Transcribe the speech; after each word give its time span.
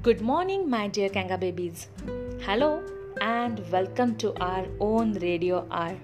Good 0.00 0.20
morning, 0.20 0.70
my 0.70 0.86
dear 0.86 1.08
Kanga 1.08 1.36
babies. 1.36 1.88
Hello, 2.42 2.84
and 3.20 3.60
welcome 3.72 4.14
to 4.18 4.32
our 4.40 4.64
own 4.78 5.14
Radio 5.14 5.66
R. 5.72 5.96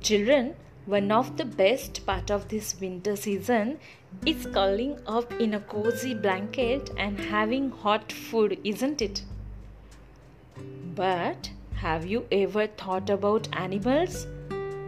Children, 0.00 0.54
one 0.86 1.10
of 1.10 1.36
the 1.36 1.44
best 1.44 2.06
part 2.06 2.30
of 2.30 2.46
this 2.46 2.78
winter 2.80 3.16
season 3.16 3.80
is 4.24 4.46
curling 4.46 4.96
up 5.08 5.32
in 5.40 5.54
a 5.54 5.60
cozy 5.60 6.14
blanket 6.14 6.90
and 6.96 7.18
having 7.18 7.68
hot 7.70 8.12
food, 8.12 8.56
isn't 8.62 9.02
it? 9.02 9.24
But 10.94 11.50
have 11.74 12.06
you 12.06 12.26
ever 12.30 12.68
thought 12.68 13.10
about 13.10 13.48
animals? 13.54 14.28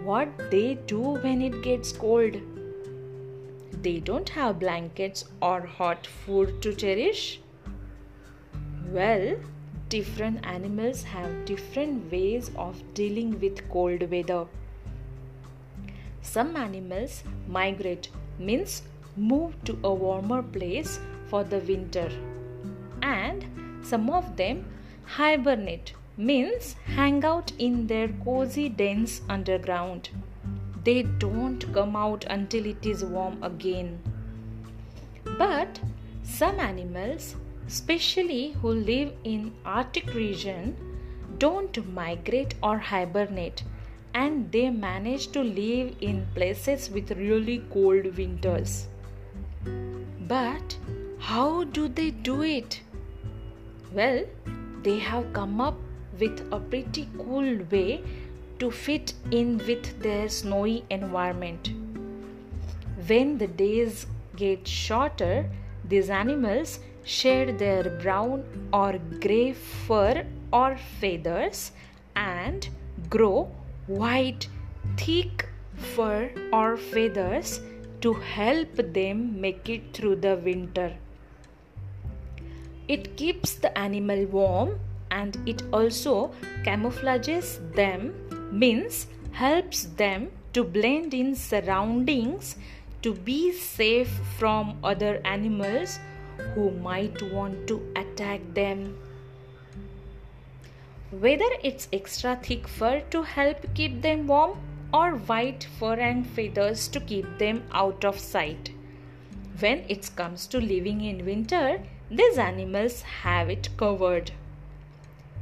What 0.04 0.50
they 0.52 0.74
do 0.86 1.00
when 1.00 1.42
it 1.42 1.62
gets 1.62 1.90
cold? 1.90 2.36
They 3.82 3.98
don't 3.98 4.28
have 4.28 4.60
blankets 4.60 5.24
or 5.42 5.62
hot 5.62 6.06
food 6.06 6.62
to 6.62 6.72
cherish 6.72 7.40
well, 8.92 9.36
different 9.88 10.44
animals 10.44 11.02
have 11.04 11.44
different 11.44 12.10
ways 12.10 12.50
of 12.56 12.82
dealing 12.94 13.38
with 13.40 13.68
cold 13.70 14.10
weather. 14.10 14.46
Some 16.22 16.56
animals 16.56 17.22
migrate, 17.48 18.08
means 18.38 18.82
move 19.16 19.62
to 19.64 19.78
a 19.84 19.92
warmer 19.92 20.42
place 20.42 20.98
for 21.26 21.44
the 21.44 21.58
winter, 21.58 22.10
and 23.02 23.44
some 23.82 24.10
of 24.10 24.36
them 24.36 24.64
hibernate, 25.04 25.92
means 26.16 26.74
hang 26.96 27.24
out 27.24 27.52
in 27.58 27.86
their 27.86 28.08
cozy 28.24 28.68
dens 28.68 29.20
underground. 29.28 30.08
They 30.84 31.02
don't 31.02 31.72
come 31.72 31.96
out 31.96 32.24
until 32.28 32.66
it 32.66 32.84
is 32.86 33.04
warm 33.04 33.42
again. 33.42 33.98
But 35.38 35.80
some 36.22 36.60
animals 36.60 37.36
especially 37.66 38.52
who 38.62 38.70
live 38.70 39.12
in 39.24 39.52
arctic 39.64 40.12
region 40.14 40.76
don't 41.38 41.78
migrate 41.92 42.54
or 42.62 42.78
hibernate. 42.78 43.62
And 44.14 44.52
they 44.52 44.70
manage 44.70 45.32
to 45.32 45.42
live 45.42 45.96
in 46.00 46.26
places 46.34 46.88
with 46.88 47.10
really 47.10 47.64
cold 47.72 48.16
winters. 48.16 48.86
But 50.28 50.76
how 51.18 51.64
do 51.64 51.88
they 51.88 52.10
do 52.10 52.42
it? 52.42 52.80
Well 53.92 54.24
they 54.82 54.98
have 54.98 55.32
come 55.32 55.60
up 55.60 55.76
with 56.20 56.46
a 56.52 56.60
pretty 56.60 57.08
cool 57.18 57.58
way 57.70 58.02
to 58.60 58.70
fit 58.70 59.14
in 59.30 59.58
with 59.66 60.00
their 60.00 60.28
snowy 60.28 60.84
environment. 60.90 61.72
When 63.06 63.38
the 63.38 63.48
days 63.48 64.06
get 64.36 64.68
shorter 64.68 65.50
these 65.84 66.08
animals 66.08 66.78
shed 67.04 67.58
their 67.58 67.84
brown 68.02 68.44
or 68.72 68.98
gray 69.20 69.52
fur 69.52 70.26
or 70.52 70.76
feathers 71.00 71.72
and 72.16 72.68
grow 73.10 73.50
white, 73.86 74.48
thick 74.96 75.48
fur 75.76 76.30
or 76.52 76.76
feathers 76.76 77.60
to 78.00 78.14
help 78.14 78.74
them 78.92 79.40
make 79.40 79.68
it 79.68 79.92
through 79.92 80.16
the 80.16 80.36
winter. 80.36 80.94
It 82.88 83.16
keeps 83.16 83.54
the 83.54 83.76
animal 83.78 84.26
warm 84.26 84.78
and 85.10 85.36
it 85.46 85.62
also 85.72 86.32
camouflages 86.64 87.74
them, 87.74 88.14
means 88.50 89.06
helps 89.32 89.84
them 89.84 90.30
to 90.52 90.64
blend 90.64 91.14
in 91.14 91.34
surroundings 91.34 92.56
to 93.02 93.14
be 93.14 93.52
safe 93.52 94.08
from 94.38 94.78
other 94.82 95.20
animals 95.24 95.98
who 96.54 96.70
might 96.70 97.22
want 97.32 97.66
to 97.68 97.80
attack 97.96 98.40
them. 98.54 98.98
Whether 101.10 101.50
it's 101.62 101.88
extra 101.92 102.36
thick 102.36 102.66
fur 102.66 103.00
to 103.10 103.22
help 103.22 103.74
keep 103.74 104.02
them 104.02 104.26
warm 104.26 104.58
or 104.92 105.12
white 105.12 105.66
fur 105.78 105.94
and 105.94 106.26
feathers 106.26 106.88
to 106.88 107.00
keep 107.00 107.38
them 107.38 107.62
out 107.72 108.04
of 108.04 108.18
sight. 108.18 108.72
When 109.58 109.84
it 109.88 110.10
comes 110.16 110.46
to 110.48 110.60
living 110.60 111.00
in 111.00 111.24
winter, 111.24 111.80
these 112.10 112.38
animals 112.38 113.02
have 113.02 113.48
it 113.50 113.68
covered. 113.76 114.32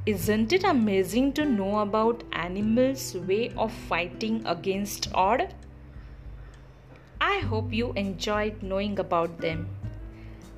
Isn't 0.04 0.52
it 0.52 0.64
amazing 0.64 1.32
to 1.34 1.44
know 1.44 1.78
about 1.78 2.24
animals' 2.32 3.14
way 3.14 3.50
of 3.56 3.72
fighting 3.72 4.42
against 4.44 5.08
odd? 5.14 5.54
I 7.20 7.38
hope 7.38 7.72
you 7.72 7.92
enjoyed 7.92 8.62
knowing 8.62 8.98
about 8.98 9.38
them. 9.38 9.68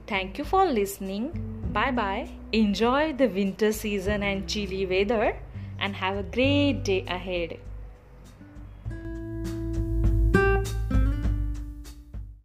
Thank 0.06 0.38
you 0.38 0.44
for 0.44 0.66
listening. 0.66 1.32
Bye 1.72 1.90
bye. 1.90 2.28
Enjoy 2.52 3.12
the 3.12 3.26
winter 3.26 3.72
season 3.72 4.22
and 4.22 4.48
chilly 4.48 4.86
weather 4.86 5.36
and 5.78 5.96
have 5.96 6.16
a 6.16 6.22
great 6.22 6.84
day 6.84 7.04
ahead. 7.08 7.58